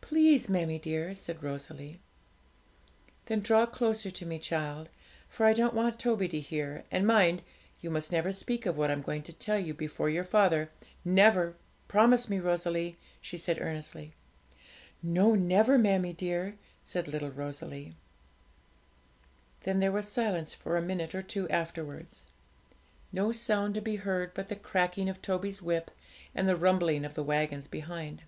[0.00, 2.00] 'Please, mammie dear,' said Rosalie.
[3.26, 4.88] 'Then draw closer to me, child,
[5.28, 7.42] for I don't want Toby to hear; and, mind,
[7.82, 10.70] you must never speak of what I'm going to tell you before your father
[11.04, 11.56] never;
[11.88, 14.14] promise me, Rosalie,' she said earnestly.
[15.02, 17.94] 'No, never, mammie dear,' said little Rosalie.
[19.64, 22.24] Then there was silence for a minute or two afterwards
[23.12, 25.90] no sound to be heard but the cracking of Toby's whip
[26.34, 28.22] and the rumbling of the waggons behind.